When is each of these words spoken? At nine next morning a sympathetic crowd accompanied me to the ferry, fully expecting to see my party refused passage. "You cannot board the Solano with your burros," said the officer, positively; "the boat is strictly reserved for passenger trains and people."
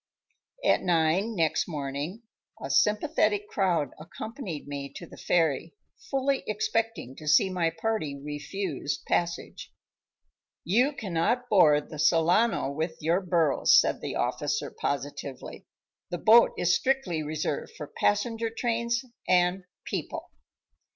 At 0.65 0.81
nine 0.81 1.35
next 1.35 1.67
morning 1.67 2.23
a 2.59 2.71
sympathetic 2.71 3.47
crowd 3.47 3.91
accompanied 3.99 4.67
me 4.67 4.91
to 4.95 5.05
the 5.05 5.15
ferry, 5.15 5.75
fully 6.09 6.41
expecting 6.47 7.15
to 7.17 7.27
see 7.27 7.51
my 7.51 7.69
party 7.69 8.19
refused 8.19 9.05
passage. 9.05 9.71
"You 10.63 10.93
cannot 10.93 11.47
board 11.49 11.91
the 11.91 11.99
Solano 11.99 12.71
with 12.71 12.97
your 12.99 13.21
burros," 13.21 13.79
said 13.79 14.01
the 14.01 14.15
officer, 14.15 14.71
positively; 14.71 15.67
"the 16.09 16.17
boat 16.17 16.53
is 16.57 16.73
strictly 16.75 17.21
reserved 17.21 17.73
for 17.77 17.85
passenger 17.85 18.49
trains 18.49 19.05
and 19.27 19.65
people." 19.85 20.31